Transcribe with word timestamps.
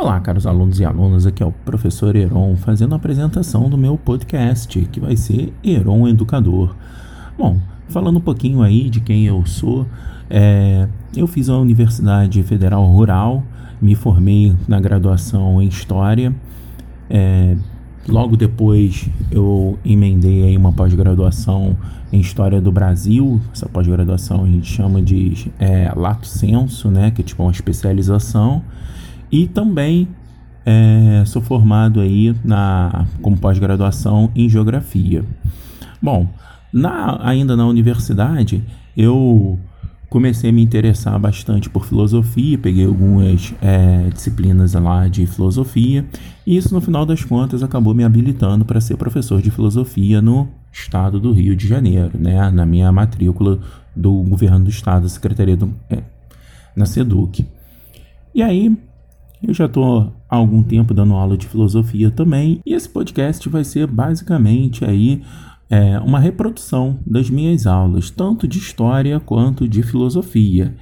Olá, 0.00 0.20
caros 0.20 0.46
alunos 0.46 0.78
e 0.78 0.84
alunas, 0.84 1.26
aqui 1.26 1.42
é 1.42 1.46
o 1.46 1.50
professor 1.50 2.14
Heron 2.14 2.54
fazendo 2.54 2.92
a 2.92 2.96
apresentação 2.96 3.68
do 3.68 3.76
meu 3.76 3.98
podcast, 3.98 4.80
que 4.92 5.00
vai 5.00 5.16
ser 5.16 5.52
Heron 5.60 6.06
Educador. 6.06 6.76
Bom, 7.36 7.58
falando 7.88 8.18
um 8.18 8.20
pouquinho 8.20 8.62
aí 8.62 8.88
de 8.88 9.00
quem 9.00 9.26
eu 9.26 9.44
sou, 9.44 9.88
é, 10.30 10.86
eu 11.16 11.26
fiz 11.26 11.48
a 11.48 11.58
Universidade 11.58 12.40
Federal 12.44 12.86
Rural, 12.86 13.42
me 13.82 13.96
formei 13.96 14.54
na 14.68 14.78
graduação 14.78 15.60
em 15.60 15.66
História, 15.66 16.32
é, 17.10 17.56
logo 18.08 18.36
depois 18.36 19.10
eu 19.32 19.76
emendei 19.84 20.44
aí 20.44 20.56
uma 20.56 20.72
pós-graduação 20.72 21.76
em 22.12 22.20
História 22.20 22.60
do 22.60 22.70
Brasil, 22.70 23.40
essa 23.52 23.68
pós-graduação 23.68 24.44
a 24.44 24.46
gente 24.46 24.72
chama 24.72 25.02
de 25.02 25.50
é, 25.58 25.92
Lato 25.96 26.28
Senso, 26.28 26.88
né, 26.88 27.10
que 27.10 27.20
é 27.20 27.24
tipo 27.24 27.42
uma 27.42 27.50
especialização, 27.50 28.62
e 29.30 29.46
também 29.46 30.08
é, 30.64 31.24
sou 31.24 31.40
formado 31.40 32.00
aí 32.00 32.34
na, 32.44 33.06
como 33.22 33.38
pós-graduação 33.38 34.30
em 34.34 34.48
Geografia. 34.48 35.24
Bom, 36.00 36.28
na, 36.72 37.18
ainda 37.26 37.56
na 37.56 37.66
universidade, 37.66 38.62
eu 38.96 39.58
comecei 40.08 40.50
a 40.50 40.52
me 40.52 40.62
interessar 40.62 41.18
bastante 41.18 41.68
por 41.68 41.84
filosofia, 41.84 42.58
peguei 42.58 42.84
algumas 42.84 43.54
é, 43.60 44.08
disciplinas 44.10 44.74
lá 44.74 45.06
de 45.08 45.26
filosofia, 45.26 46.04
e 46.46 46.56
isso 46.56 46.74
no 46.74 46.80
final 46.80 47.04
das 47.04 47.24
contas 47.24 47.62
acabou 47.62 47.94
me 47.94 48.04
habilitando 48.04 48.64
para 48.64 48.80
ser 48.80 48.96
professor 48.96 49.40
de 49.42 49.50
filosofia 49.50 50.22
no 50.22 50.48
estado 50.72 51.20
do 51.20 51.32
Rio 51.32 51.56
de 51.56 51.66
Janeiro, 51.66 52.12
né, 52.18 52.50
na 52.50 52.64
minha 52.64 52.90
matrícula 52.92 53.58
do 53.94 54.22
governo 54.22 54.60
do 54.60 54.70
estado, 54.70 55.08
Secretaria 55.08 55.56
do, 55.56 55.74
é, 55.90 56.02
na 56.76 56.86
SEDUC. 56.86 57.46
E 58.34 58.42
aí, 58.42 58.76
eu 59.42 59.54
já 59.54 59.66
estou 59.66 60.12
há 60.28 60.36
algum 60.36 60.62
tempo 60.62 60.92
dando 60.92 61.14
aula 61.14 61.36
de 61.36 61.46
filosofia 61.46 62.10
também, 62.10 62.60
e 62.64 62.74
esse 62.74 62.88
podcast 62.88 63.48
vai 63.48 63.64
ser 63.64 63.86
basicamente 63.86 64.84
aí 64.84 65.22
é, 65.70 65.98
uma 66.00 66.18
reprodução 66.18 66.98
das 67.06 67.30
minhas 67.30 67.66
aulas, 67.66 68.10
tanto 68.10 68.48
de 68.48 68.58
história 68.58 69.20
quanto 69.20 69.68
de 69.68 69.82
filosofia. 69.82 70.74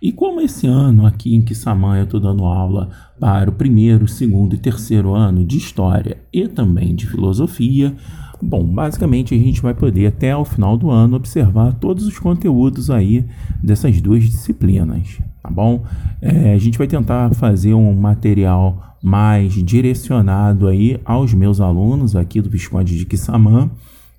E 0.00 0.10
como 0.10 0.40
esse 0.40 0.66
ano 0.66 1.06
aqui 1.06 1.34
em 1.34 1.42
Kissamã 1.42 1.96
eu 1.96 2.04
estou 2.04 2.18
dando 2.18 2.44
aula 2.44 2.90
para 3.20 3.48
o 3.48 3.52
primeiro, 3.52 4.08
segundo 4.08 4.54
e 4.54 4.58
terceiro 4.58 5.14
ano 5.14 5.44
de 5.44 5.56
história 5.56 6.18
e 6.32 6.48
também 6.48 6.94
de 6.94 7.06
filosofia, 7.06 7.94
Bom, 8.42 8.64
basicamente 8.64 9.36
a 9.36 9.38
gente 9.38 9.62
vai 9.62 9.72
poder 9.72 10.08
até 10.08 10.36
o 10.36 10.44
final 10.44 10.76
do 10.76 10.90
ano 10.90 11.14
observar 11.14 11.74
todos 11.74 12.04
os 12.08 12.18
conteúdos 12.18 12.90
aí 12.90 13.24
dessas 13.62 14.00
duas 14.00 14.24
disciplinas, 14.24 15.20
tá 15.42 15.50
bom? 15.50 15.84
É, 16.20 16.54
a 16.54 16.58
gente 16.58 16.78
vai 16.78 16.86
tentar 16.86 17.34
fazer 17.34 17.74
um 17.74 17.92
material 17.94 18.96
mais 19.02 19.52
direcionado 19.54 20.68
aí 20.68 21.00
aos 21.04 21.34
meus 21.34 21.60
alunos 21.60 22.14
aqui 22.14 22.40
do 22.40 22.48
Visconde 22.48 22.96
de 22.96 23.04
Quissamã, 23.04 23.70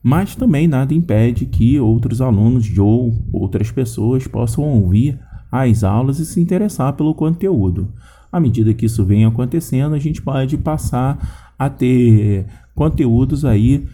mas 0.04 0.36
também 0.36 0.68
nada 0.68 0.94
impede 0.94 1.46
que 1.46 1.80
outros 1.80 2.20
alunos 2.20 2.78
ou 2.78 3.14
outras 3.32 3.72
pessoas 3.72 4.28
possam 4.28 4.66
ouvir 4.66 5.18
as 5.50 5.84
aulas 5.84 6.20
e 6.20 6.26
se 6.26 6.42
interessar 6.42 6.92
pelo 6.94 7.16
conteúdo. 7.16 7.88
À 8.30 8.40
medida 8.40 8.74
que 8.74 8.88
isso 8.88 9.06
vem 9.06 9.24
acontecendo, 9.24 9.96
a 9.96 10.00
gente 10.00 10.22
pode 10.22 10.58
passar 10.58 11.54
a 11.58 11.70
ter 11.70 12.46
conteúdos 12.76 13.46
aí 13.46 13.88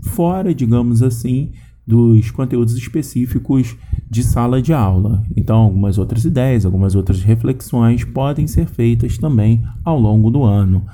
fora, 0.00 0.52
digamos 0.54 1.02
assim, 1.02 1.52
dos 1.86 2.30
conteúdos 2.30 2.76
específicos 2.76 3.76
de 4.08 4.22
sala 4.22 4.62
de 4.62 4.72
aula. 4.72 5.24
Então, 5.36 5.56
algumas 5.56 5.98
outras 5.98 6.24
ideias, 6.24 6.64
algumas 6.64 6.94
outras 6.94 7.22
reflexões 7.22 8.04
podem 8.04 8.46
ser 8.46 8.66
feitas 8.66 9.18
também 9.18 9.64
ao 9.84 9.98
longo 9.98 10.30
do 10.30 10.44
ano. 10.44 10.86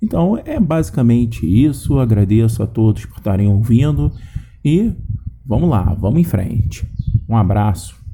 Então, 0.00 0.38
é 0.44 0.60
basicamente 0.60 1.44
isso. 1.46 1.98
Agradeço 1.98 2.62
a 2.62 2.66
todos 2.66 3.04
por 3.06 3.18
estarem 3.18 3.48
ouvindo 3.48 4.12
e 4.64 4.92
vamos 5.44 5.68
lá, 5.68 5.94
vamos 5.94 6.20
em 6.20 6.24
frente. 6.24 6.86
Um 7.28 7.36
abraço. 7.36 8.05